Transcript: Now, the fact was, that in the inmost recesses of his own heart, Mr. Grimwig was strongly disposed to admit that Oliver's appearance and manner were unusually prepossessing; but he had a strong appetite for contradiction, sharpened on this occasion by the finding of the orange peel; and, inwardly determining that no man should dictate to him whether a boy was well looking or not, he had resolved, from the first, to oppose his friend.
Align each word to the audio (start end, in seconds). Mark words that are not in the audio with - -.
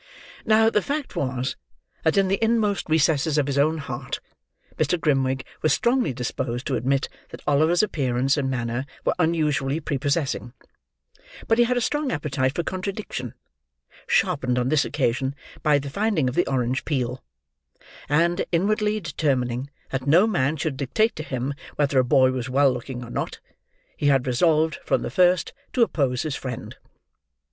Now, 0.45 0.71
the 0.71 0.81
fact 0.81 1.15
was, 1.15 1.55
that 2.03 2.17
in 2.17 2.27
the 2.27 2.43
inmost 2.43 2.89
recesses 2.89 3.37
of 3.37 3.45
his 3.45 3.59
own 3.59 3.77
heart, 3.77 4.19
Mr. 4.77 4.99
Grimwig 4.99 5.45
was 5.61 5.73
strongly 5.73 6.11
disposed 6.11 6.65
to 6.65 6.75
admit 6.75 7.07
that 7.29 7.43
Oliver's 7.45 7.83
appearance 7.83 8.35
and 8.35 8.49
manner 8.49 8.87
were 9.05 9.13
unusually 9.19 9.79
prepossessing; 9.79 10.53
but 11.47 11.59
he 11.59 11.65
had 11.65 11.77
a 11.77 11.81
strong 11.81 12.11
appetite 12.11 12.55
for 12.55 12.63
contradiction, 12.63 13.35
sharpened 14.07 14.57
on 14.57 14.69
this 14.69 14.85
occasion 14.85 15.35
by 15.61 15.77
the 15.77 15.91
finding 15.91 16.27
of 16.27 16.33
the 16.33 16.47
orange 16.47 16.83
peel; 16.83 17.23
and, 18.09 18.43
inwardly 18.51 18.99
determining 18.99 19.69
that 19.91 20.07
no 20.07 20.25
man 20.25 20.57
should 20.57 20.77
dictate 20.77 21.15
to 21.15 21.21
him 21.21 21.53
whether 21.75 21.99
a 21.99 22.03
boy 22.03 22.31
was 22.31 22.49
well 22.49 22.73
looking 22.73 23.03
or 23.03 23.11
not, 23.11 23.39
he 23.95 24.07
had 24.07 24.25
resolved, 24.25 24.79
from 24.83 25.03
the 25.03 25.11
first, 25.11 25.53
to 25.71 25.83
oppose 25.83 26.23
his 26.23 26.33
friend. 26.35 26.77